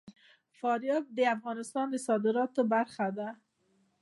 [0.59, 3.29] فاریاب د افغانستان د صادراتو برخه ده.